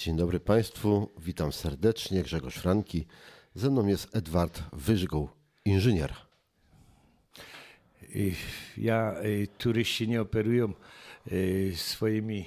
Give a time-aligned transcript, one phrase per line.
[0.00, 3.06] Dzień dobry Państwu, witam serdecznie, Grzegorz Franki.
[3.54, 5.28] Ze mną jest Edward Wyżgoł,
[5.64, 6.14] inżynier.
[8.76, 10.72] Ja, y, turyści nie operują
[11.32, 12.44] y, swoimi,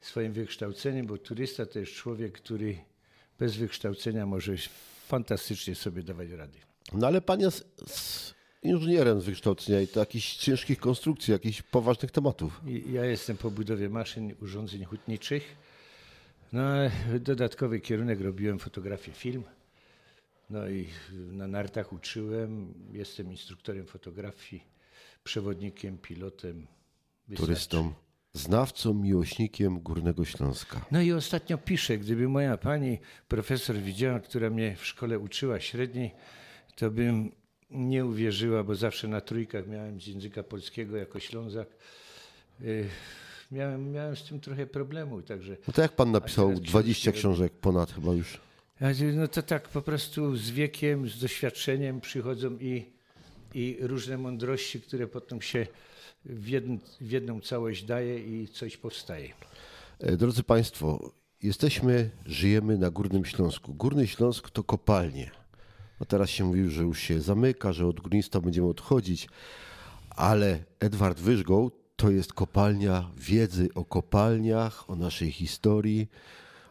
[0.00, 2.78] swoim wykształceniem, bo turysta to jest człowiek, który
[3.38, 4.52] bez wykształcenia może
[5.06, 6.58] fantastycznie sobie dawać rady.
[6.92, 12.10] No ale Pan jest z inżynierem z wykształcenia i to jakichś ciężkich konstrukcji, jakichś poważnych
[12.10, 12.60] tematów.
[12.92, 15.75] Ja jestem po budowie maszyn, urządzeń hutniczych.
[16.52, 16.62] No,
[17.20, 19.42] dodatkowy kierunek robiłem fotografię, film.
[20.50, 22.74] No i na nartach uczyłem.
[22.92, 24.62] Jestem instruktorem fotografii,
[25.24, 26.66] przewodnikiem, pilotem.
[27.28, 27.46] Wystarczy.
[27.46, 27.92] Turystą,
[28.32, 30.84] znawcą, miłośnikiem Górnego Śląska.
[30.90, 36.14] No i ostatnio piszę, gdyby moja pani profesor widziała, która mnie w szkole uczyła średniej,
[36.76, 37.32] to bym
[37.70, 41.68] nie uwierzyła, bo zawsze na trójkach miałem z języka polskiego jako Ślązak.
[43.50, 47.18] Miałem, miałem z tym trochę problemu, także No to jak Pan napisał teraz 20 książki
[47.20, 48.40] książek ponad chyba już?
[49.14, 52.84] No to tak po prostu z wiekiem, z doświadczeniem przychodzą i,
[53.54, 55.66] i różne mądrości, które potem się
[56.24, 59.28] w, jedn, w jedną całość daje i coś powstaje.
[60.00, 63.74] E, Drodzy Państwo, jesteśmy, żyjemy na Górnym Śląsku.
[63.74, 65.30] Górny Śląsk to kopalnie.
[66.00, 69.28] No teraz się mówi, że już się zamyka, że od górnictwa będziemy odchodzić,
[70.10, 76.08] ale Edward Wyżgoł to jest kopalnia wiedzy o kopalniach, o naszej historii,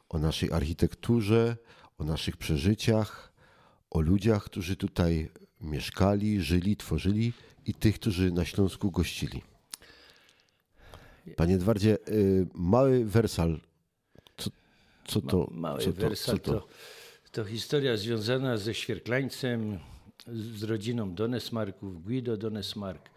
[0.10, 1.58] o naszej architekturze,
[1.98, 3.34] o naszych przeżyciach,
[3.92, 5.30] o ludziach, którzy tutaj
[5.62, 7.34] mieszkali, żyli, tworzyli
[7.66, 9.42] i tych, którzy na Śląsku gościli.
[11.36, 13.60] Panie Edwardzie, y, mały wersal.
[14.38, 14.50] Co,
[15.08, 15.48] co to?
[15.52, 16.68] Mały co to, wersal co to,
[17.32, 19.80] to historia związana ze Świerklańcem,
[20.28, 23.10] z rodziną Donesmarków, Guido Donesmark,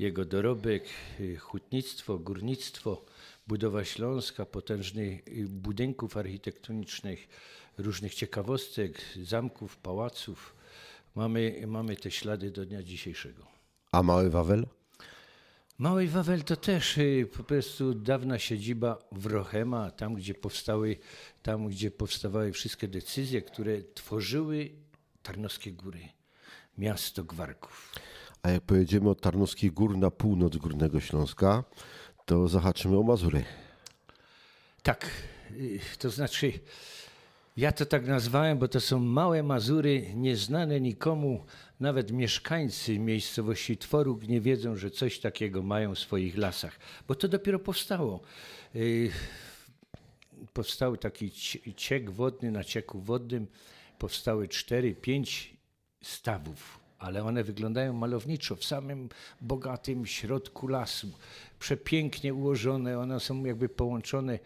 [0.00, 0.84] jego dorobek,
[1.20, 3.04] y, hutnictwo, górnictwo,
[3.46, 7.28] budowa Śląska, potężnych y, budynków architektonicznych,
[7.78, 10.54] różnych ciekawostek, zamków, pałaców.
[11.14, 13.46] Mamy, mamy te ślady do dnia dzisiejszego.
[13.92, 14.66] A mały Wawel?
[15.78, 20.96] Mały Wawel to też y, po prostu dawna siedziba Wrochema, tam gdzie powstały,
[21.42, 24.70] tam gdzie powstawały wszystkie decyzje, które tworzyły
[25.22, 26.08] Tarnowskie Góry,
[26.78, 27.92] miasto Gwarków.
[28.42, 31.64] A jak pojedziemy od Tarnowskich Gór na północ Górnego Śląska,
[32.24, 33.44] to zahaczymy o Mazury.
[34.82, 35.10] Tak,
[35.50, 36.52] y, to znaczy
[37.56, 41.44] ja to tak nazwałem, bo to są małe Mazury, nieznane nikomu,
[41.80, 46.78] nawet mieszkańcy miejscowości Tworuk nie wiedzą, że coś takiego mają w swoich lasach,
[47.08, 48.20] bo to dopiero powstało.
[48.76, 49.10] Y,
[50.52, 53.46] powstał taki cie- ciek wodny, na cieku wodnym
[53.98, 55.56] powstały cztery, pięć
[56.02, 59.08] stawów, ale one wyglądają malowniczo w samym
[59.40, 61.12] bogatym środku lasu.
[61.58, 64.38] Przepięknie ułożone, one są jakby połączone,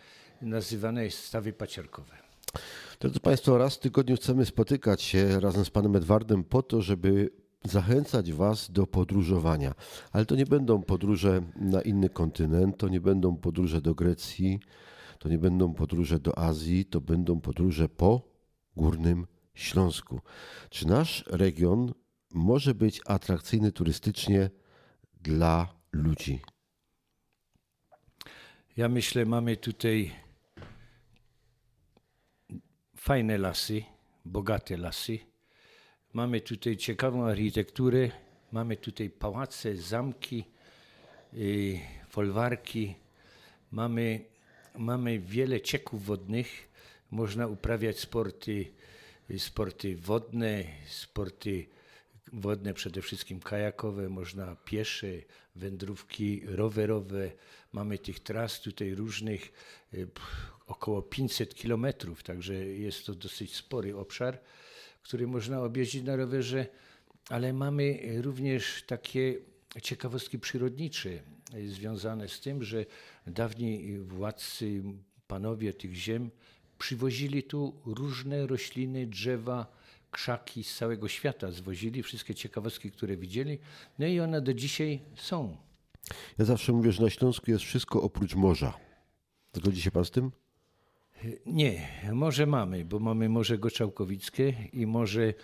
[0.43, 2.17] nazywane stawy paciorkowe.
[3.01, 7.31] Drodzy Państwo, raz w tygodniu chcemy spotykać się razem z Panem Edwardem po to, żeby
[7.65, 9.75] zachęcać Was do podróżowania.
[10.13, 14.61] Ale to nie będą podróże na inny kontynent, to nie będą podróże do Grecji,
[15.19, 18.23] to nie będą podróże do Azji, to będą podróże po
[18.77, 20.21] Górnym Śląsku.
[20.71, 21.93] Czy nasz region
[22.35, 24.51] może być atrakcyjny turystycznie
[25.23, 26.41] dla ludzi?
[28.77, 30.13] Ja myślę, mamy tutaj
[32.97, 33.83] fajne lasy,
[34.25, 35.19] bogate lasy.
[36.13, 38.11] Mamy tutaj ciekawą architekturę,
[38.53, 40.45] mamy tutaj pałace, zamki,
[41.35, 42.95] y, folwarki.
[43.71, 44.25] Mamy,
[44.79, 46.69] mamy wiele cieków wodnych.
[47.11, 48.73] Można uprawiać sporty,
[49.31, 51.74] y, sporty wodne, sporty
[52.35, 55.07] wodne, przede wszystkim kajakowe, można piesze,
[55.57, 57.33] wędrówki rowerowe.
[57.73, 59.53] Mamy tych tras tutaj różnych,
[59.95, 60.09] y,
[60.67, 64.41] około 500 kilometrów, także jest to dosyć spory obszar,
[65.03, 66.67] który można objeździć na rowerze,
[67.29, 69.39] ale mamy również takie
[69.83, 71.11] ciekawostki przyrodnicze
[71.55, 72.87] y, związane z tym, że
[73.27, 74.83] dawni władcy,
[75.27, 76.31] panowie tych ziem
[76.79, 79.84] przywozili tu różne rośliny, drzewa,
[80.15, 83.59] krzaki z całego świata, zwozili wszystkie ciekawostki, które widzieli,
[83.99, 85.57] no i one do dzisiaj są.
[86.39, 88.75] Ja zawsze mówię, że na Śląsku jest wszystko oprócz morza.
[89.53, 90.31] Zgodzi się Pan z tym?
[91.47, 95.35] Nie, morze mamy, bo mamy Morze Goczałkowickie i morze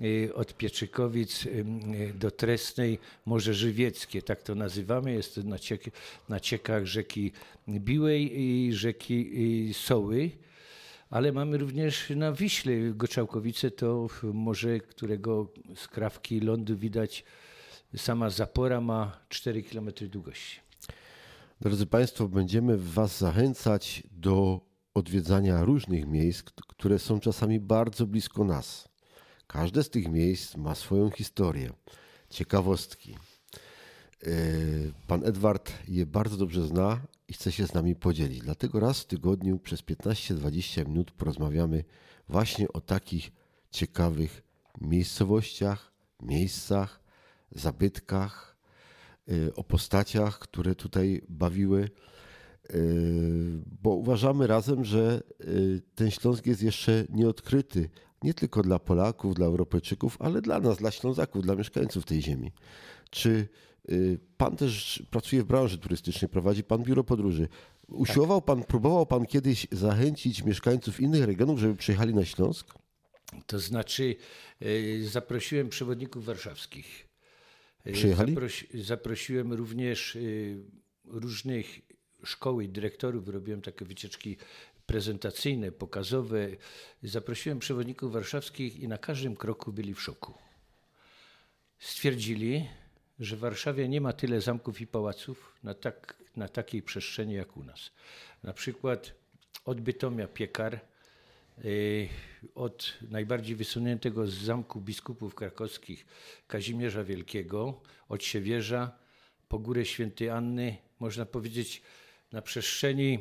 [0.00, 5.12] y, od Pieczykowic y, y, do Tresnej, Morze Żywieckie, tak to nazywamy.
[5.12, 5.84] Jest to na, ciek,
[6.28, 7.32] na ciekach rzeki
[7.68, 9.30] Biłej i rzeki
[9.74, 10.30] Soły.
[11.10, 17.24] Ale mamy również na Wiśle Goczałkowice, to morze, którego skrawki lądu widać.
[17.96, 20.60] Sama zapora ma 4 km długości.
[21.60, 24.60] Drodzy Państwo, będziemy Was zachęcać do
[24.94, 28.88] odwiedzania różnych miejsc, które są czasami bardzo blisko nas.
[29.46, 31.72] Każde z tych miejsc ma swoją historię,
[32.30, 33.16] ciekawostki.
[34.22, 34.26] E,
[35.06, 38.40] pan Edward je bardzo dobrze zna i chce się z nami podzielić.
[38.40, 41.84] Dlatego raz w tygodniu przez 15-20 minut porozmawiamy
[42.28, 43.32] właśnie o takich
[43.70, 44.42] ciekawych
[44.80, 45.92] miejscowościach,
[46.22, 47.00] miejscach,
[47.52, 48.56] zabytkach,
[49.28, 51.90] e, o postaciach, które tutaj bawiły
[52.74, 57.90] Yy, bo uważamy razem, że yy, ten Śląsk jest jeszcze nieodkryty
[58.22, 62.52] nie tylko dla Polaków, dla Europejczyków, ale dla nas, dla Ślązaków, dla mieszkańców tej ziemi.
[63.10, 63.48] Czy
[64.36, 67.48] pan też pracuje w branży turystycznej, prowadzi pan biuro podróży?
[67.88, 72.74] Usiłował pan, próbował pan kiedyś zachęcić mieszkańców innych regionów, żeby przyjechali na Śląsk?
[73.46, 74.16] To znaczy,
[75.02, 77.08] zaprosiłem przewodników warszawskich.
[77.92, 78.36] Przyjechali?
[78.74, 80.18] zaprosiłem również
[81.04, 81.80] różnych
[82.24, 84.36] szkoły i dyrektorów, robiłem takie wycieczki
[84.86, 86.48] prezentacyjne, pokazowe.
[87.02, 90.34] Zaprosiłem przewodników warszawskich i na każdym kroku byli w szoku.
[91.78, 92.68] Stwierdzili,
[93.20, 97.56] że w Warszawie nie ma tyle zamków i pałaców na, tak, na takiej przestrzeni jak
[97.56, 97.90] u nas.
[98.42, 99.12] Na przykład
[99.64, 100.80] od Bytomia Piekar,
[101.64, 102.08] y,
[102.54, 106.06] od najbardziej wysuniętego z zamku biskupów krakowskich
[106.46, 108.98] Kazimierza Wielkiego, od Siewierza
[109.48, 111.82] po górę Świętej Anny, można powiedzieć
[112.32, 113.18] na przestrzeni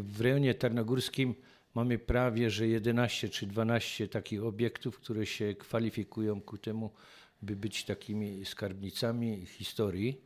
[0.00, 1.34] w rejonie tarnogórskim
[1.74, 6.90] mamy prawie, że 11 czy 12 takich obiektów, które się kwalifikują ku temu,
[7.42, 10.20] by być takimi skarbnicami historii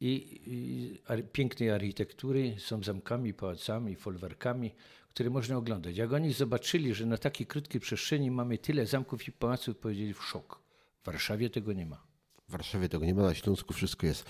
[0.00, 4.74] i, i pięknej architektury, są zamkami, pałacami, folwarkami,
[5.08, 5.96] które można oglądać.
[5.96, 10.22] Jak oni zobaczyli, że na takiej krótkiej przestrzeni mamy tyle zamków i pałaców, powiedzieli w
[10.22, 10.60] szok.
[11.02, 12.02] W Warszawie tego nie ma.
[12.48, 14.24] W Warszawie tego nie ma, na Śląsku wszystko jest.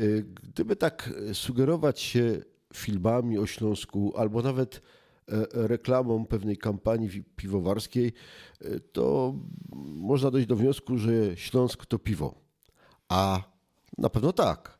[0.00, 2.42] Y, gdyby tak sugerować się
[2.74, 4.82] filmami o Śląsku albo nawet
[5.52, 8.12] reklamą pewnej kampanii piwowarskiej,
[8.60, 9.34] e, to
[9.84, 12.34] można dojść do wniosku, że Śląsk to piwo.
[13.08, 13.42] A
[13.98, 14.78] na pewno tak.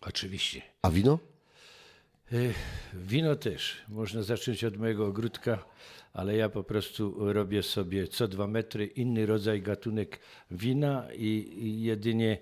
[0.00, 0.62] Oczywiście.
[0.82, 1.18] A wino?
[2.32, 2.36] E,
[2.94, 3.76] wino też.
[3.88, 5.64] Można zacząć od mojego ogródka
[6.14, 10.20] ale ja po prostu robię sobie co dwa metry inny rodzaj, gatunek
[10.50, 12.38] wina i, i jedynie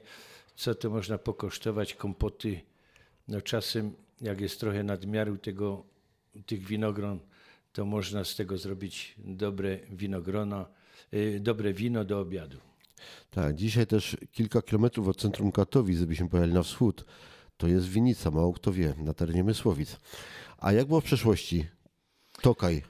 [0.57, 2.61] co to można pokosztować, kompoty.
[3.29, 5.85] No czasem jak jest trochę nadmiaru tego,
[6.47, 7.21] tych winogron,
[7.73, 10.67] to można z tego zrobić dobre winogrona,
[11.13, 12.59] yy, dobre wino do obiadu.
[13.31, 17.05] Tak, dzisiaj też kilka kilometrów od centrum Katowic, żebyśmy pojechali na wschód,
[17.57, 19.97] to jest Winica, mało kto wie, na terenie Mysłowic.
[20.59, 21.67] A jak było w przeszłości?
[22.43, 22.83] Tokaj.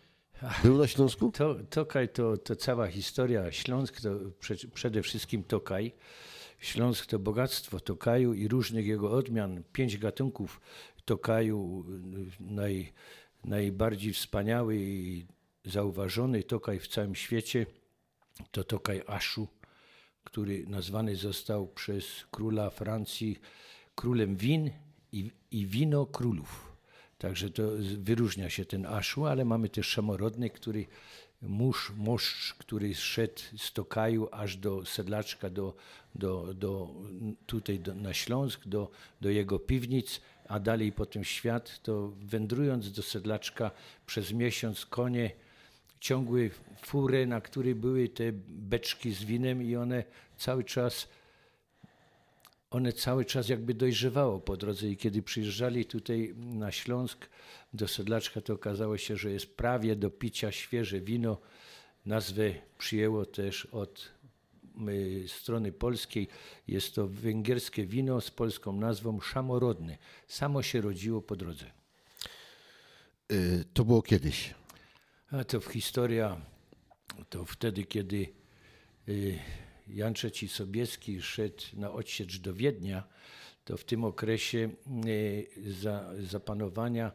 [0.63, 1.33] Był na Śląsku?
[1.33, 3.53] To, Tokaj to, to cała historia.
[3.53, 4.11] Śląsk to
[4.41, 5.93] prze, przede wszystkim Tokaj.
[6.59, 9.63] Śląsk to bogactwo Tokaju i różnych jego odmian.
[9.73, 10.61] Pięć gatunków
[11.05, 11.85] Tokaju.
[12.41, 12.93] Naj,
[13.45, 15.27] najbardziej wspaniały i
[15.65, 17.67] zauważony Tokaj w całym świecie
[18.51, 19.49] to Tokaj Aszu,
[20.25, 23.39] który nazwany został przez króla Francji
[23.95, 24.71] królem win
[25.13, 26.73] i, i wino królów.
[27.19, 27.63] Także to
[27.99, 30.87] wyróżnia się ten aszł, ale mamy też szamorodny, który
[31.43, 35.75] mórz, moszcz, który szedł z Tokaju aż do Sedlaczka, do,
[36.15, 36.95] do, do,
[37.47, 38.91] tutaj do, na Śląsk, do,
[39.21, 43.71] do jego piwnic, a dalej potem świat, to wędrując do Sedlaczka
[44.07, 45.31] przez miesiąc konie
[46.01, 46.51] ciągły
[46.83, 50.05] furę, na której były te beczki z winem i one
[50.37, 51.09] cały czas
[52.71, 57.29] one cały czas jakby dojrzewało po drodze i kiedy przyjeżdżali tutaj na Śląsk
[57.75, 61.39] do Sedlaczka, to okazało się, że jest prawie do picia świeże wino.
[62.07, 64.11] Nazwę przyjęło też od
[65.27, 66.29] strony polskiej.
[66.69, 69.99] Jest to węgierskie wino z polską nazwą szamorodny.
[70.29, 71.71] Samo się rodziło po drodze.
[73.33, 74.55] Y, to było kiedyś.
[75.31, 76.41] A to w historia,
[77.29, 78.27] to wtedy, kiedy
[79.09, 79.39] y,
[79.89, 83.05] Jan III Sobieski szedł na odsiecz do Wiednia,
[83.65, 84.71] to w tym okresie
[85.67, 87.13] za, zapanowania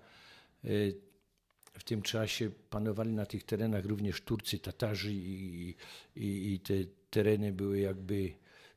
[1.77, 5.75] w tym czasie panowali na tych terenach również Turcy, Tatarzy i,
[6.15, 6.73] i, i te
[7.09, 8.33] tereny były jakby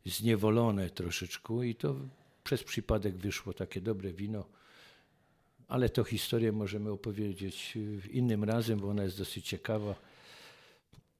[0.06, 1.96] zniewolone troszeczkę i to
[2.44, 4.44] przez przypadek wyszło takie dobre wino.
[5.68, 7.78] Ale to historię możemy opowiedzieć
[8.10, 9.94] innym razem, bo ona jest dosyć ciekawa.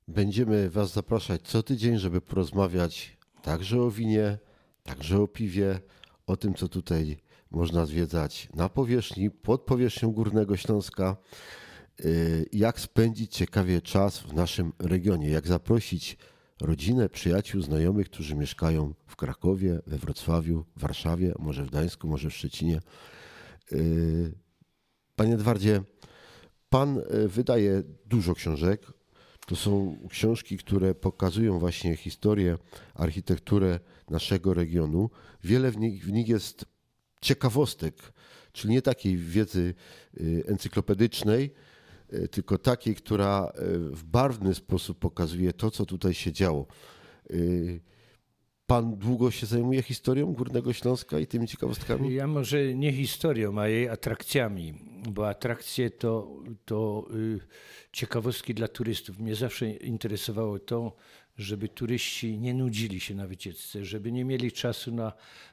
[0.09, 4.39] Będziemy Was zapraszać co tydzień, żeby porozmawiać także o winie,
[4.83, 5.81] także o piwie,
[6.27, 7.17] o tym, co tutaj
[7.51, 11.17] można zwiedzać na powierzchni, pod powierzchnią Górnego Śląska,
[12.05, 16.17] y, jak spędzić ciekawie czas w naszym regionie, jak zaprosić
[16.61, 22.31] rodzinę, przyjaciół, znajomych, którzy mieszkają w Krakowie, we Wrocławiu, w Warszawie, może w Gdańsku, może
[22.31, 22.81] w Szczecinie.
[23.73, 24.33] Y,
[25.17, 25.83] panie Edwardzie,
[26.71, 28.93] Pan e, wydaje dużo książek.
[29.47, 32.59] To są książki, które pokazują właśnie historię,
[32.95, 35.11] architekturę naszego regionu.
[35.45, 36.65] Wiele w nich, w nich jest
[37.21, 38.13] ciekawostek,
[38.53, 39.75] czyli nie takiej wiedzy
[40.21, 41.55] y, encyklopedycznej,
[42.31, 46.67] tylko takiej, która y, w barwny sposób pokazuje to, co tutaj się działo.
[48.71, 52.15] Pan długo się zajmuje historią Górnego Śląska i tymi ciekawostkami?
[52.15, 54.75] Ja może nie historią, a jej atrakcjami,
[55.09, 57.41] bo atrakcje to, to y,
[57.93, 59.19] ciekawostki dla turystów.
[59.19, 60.97] Mnie zawsze interesowało to,
[61.39, 65.13] żeby turyści nie nudzili się na wycieczce, żeby nie mieli czasu na,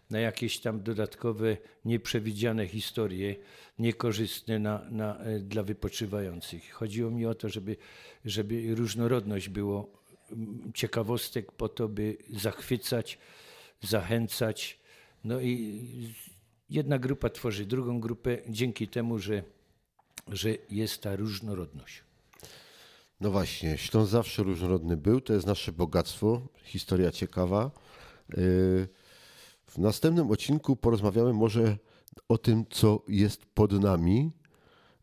[0.10, 3.36] na jakieś tam dodatkowe, nieprzewidziane historie,
[3.80, 6.72] niekorzystne na, na, e, dla wypoczywających.
[6.72, 7.78] Chodziło mi o to, żeby,
[8.26, 9.98] żeby różnorodność było
[10.74, 13.18] ciekawostek po to, by zachwycać,
[13.82, 14.80] zachęcać.
[15.24, 15.84] No i
[16.70, 19.44] jedna grupa tworzy drugą grupę dzięki temu, że,
[20.28, 22.07] że jest ta różnorodność.
[23.20, 27.72] No właśnie, Śląsk zawsze różnorodny był, to jest nasze bogactwo, historia ciekawa.
[28.38, 28.88] Y,
[29.66, 31.78] w następnym odcinku porozmawiamy może
[32.30, 34.32] o tym, co jest pod nami.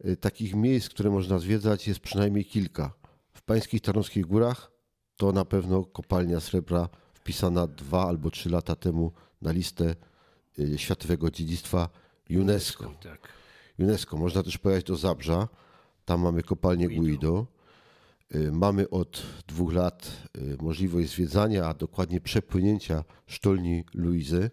[0.05, 2.93] Y, takich miejsc, które można zwiedzać, jest przynajmniej kilka.
[3.33, 4.71] W Pańskich Tarnowskich Górach
[5.17, 9.97] to na pewno kopalnia srebra wpisana dwa albo trzy lata temu na listę
[10.59, 11.89] y, Światowego Dziedzictwa
[12.31, 12.87] UNESCO.
[12.87, 13.29] UNESCO, tak.
[13.79, 14.17] UNESCO.
[14.17, 15.49] Można też pojechać do Zabrza.
[16.05, 17.47] Tam mamy kopalnię Guido.
[18.35, 24.51] Y, mamy od dwóch lat y, możliwość zwiedzania, a dokładnie przepłynięcia sztolni Luizy.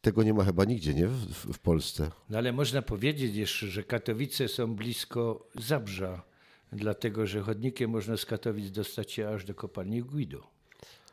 [0.00, 1.08] Tego nie ma chyba nigdzie, nie?
[1.08, 2.10] W, w, Polsce.
[2.30, 6.22] No ale można powiedzieć jeszcze, że Katowice są blisko Zabrza,
[6.72, 10.46] dlatego że chodnikiem można z Katowic dostać się aż do kopalni Guido,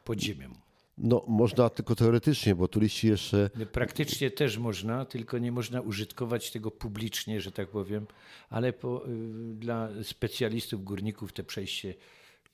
[0.04, 0.69] pod ziemią.
[1.00, 3.50] No, można tylko teoretycznie, bo turyści jeszcze.
[3.72, 8.08] Praktycznie też można, tylko nie można użytkować tego publicznie, że tak powiem,
[8.50, 9.10] ale po, y,
[9.54, 11.94] dla specjalistów, górników to przejście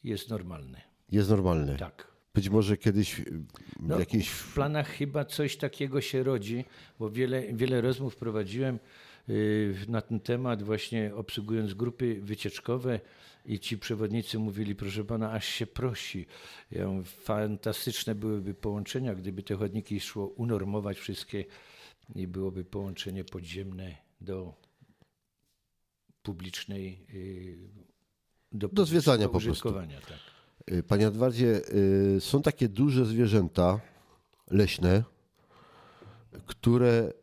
[0.04, 0.82] jest normalne.
[1.12, 1.78] Jest normalne.
[1.78, 2.08] Tak.
[2.34, 3.22] Być może kiedyś
[3.80, 4.30] no, jakieś.
[4.30, 6.66] W planach chyba coś takiego się rodzi,
[7.00, 8.80] bo wiele, wiele rozmów prowadziłem y,
[9.88, 13.00] na ten temat, właśnie obsługując grupy wycieczkowe
[13.46, 16.26] i ci przewodnicy mówili, proszę pana, aż się prosi.
[16.72, 21.46] Ja mówię, fantastyczne byłyby połączenia, gdyby te chodniki szło unormować wszystkie
[22.16, 24.54] i byłoby połączenie podziemne do
[26.24, 27.58] publicznej, y,
[28.52, 29.72] do, do zwiedzania po prostu.
[29.72, 30.20] Tak.
[30.72, 31.62] Y, panie Edwardzie,
[32.18, 33.80] y, są takie duże zwierzęta
[34.52, 35.04] leśne,
[36.46, 37.14] które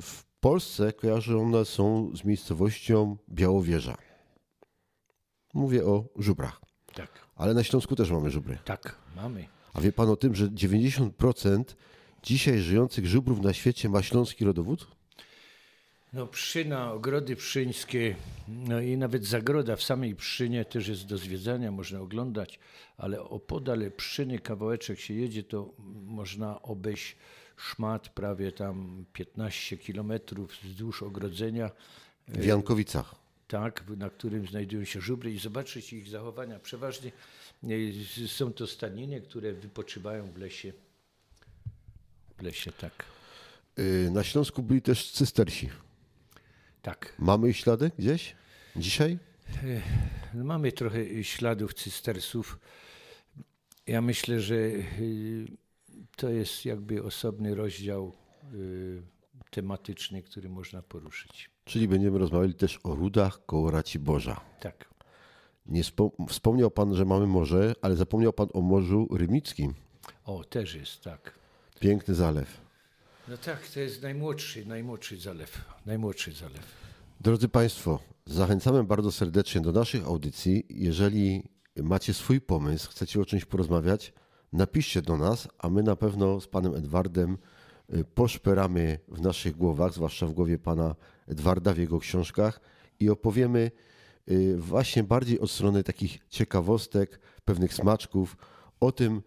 [0.00, 3.96] w Polsce kojarzone są z miejscowością Białowieża.
[5.54, 6.60] Mówię o żubrach.
[6.94, 7.10] Tak.
[7.36, 8.58] Ale na Śląsku też mamy żubry.
[8.64, 9.48] Tak, mamy.
[9.74, 11.64] A wie pan o tym, że 90%
[12.22, 14.86] dzisiaj żyjących żubrów na świecie ma śląski rodowód?
[16.12, 18.16] No Przyna, ogrody pszyńskie,
[18.48, 22.58] no i nawet zagroda w samej Pszynie też jest do zwiedzania, można oglądać,
[22.96, 25.70] ale opodal Pszyny kawałeczek się jedzie, to
[26.06, 27.16] można obejść
[27.56, 31.70] szmat prawie tam 15 kilometrów wzdłuż ogrodzenia.
[32.28, 36.58] W Jankowicach tak, na którym znajdują się żubry i zobaczyć ich zachowania.
[36.58, 37.12] Przeważnie
[37.64, 40.72] e, są to staniny, które wypoczywają w lesie.
[42.38, 43.04] W lesie, tak.
[43.78, 45.70] Y, na Śląsku byli też cystersi.
[46.82, 47.14] Tak.
[47.18, 48.34] Mamy ich ślady gdzieś
[48.76, 49.18] dzisiaj?
[49.64, 49.82] E,
[50.34, 52.58] no, mamy trochę śladów cystersów.
[53.86, 55.46] Ja myślę, że y,
[56.16, 58.12] to jest jakby osobny rozdział
[58.54, 59.02] y,
[59.50, 61.50] tematyczny, który można poruszyć.
[61.64, 64.40] Czyli będziemy rozmawiali też o rudach koło Boża.
[64.60, 64.92] Tak.
[65.66, 65.82] Nie
[66.28, 69.74] wspomniał Pan, że mamy morze, ale zapomniał Pan o Morzu Rymickim.
[70.24, 71.34] O, też jest, tak.
[71.80, 72.60] Piękny zalew.
[73.28, 75.64] No tak, to jest najmłodszy, najmłodszy zalew.
[75.86, 76.66] Najmłodszy zalew.
[77.20, 80.66] Drodzy Państwo, zachęcamy bardzo serdecznie do naszych audycji.
[80.68, 81.42] Jeżeli
[81.76, 84.12] macie swój pomysł, chcecie o czymś porozmawiać,
[84.52, 87.38] napiszcie do nas, a my na pewno z Panem Edwardem
[87.94, 90.94] Y, poszperamy w naszych głowach, zwłaszcza w głowie pana
[91.26, 92.60] Edwarda w jego książkach
[93.00, 93.70] i opowiemy
[94.30, 98.36] y, właśnie bardziej od strony takich ciekawostek, pewnych smaczków
[98.80, 99.22] o tym,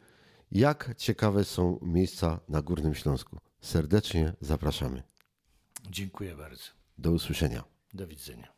[0.52, 3.38] jak ciekawe są miejsca na Górnym Śląsku.
[3.62, 5.04] Serdecznie zapraszamy.
[5.90, 6.64] Dziękuję bardzo.
[6.98, 7.64] Do usłyszenia.
[7.94, 8.55] Do widzenia.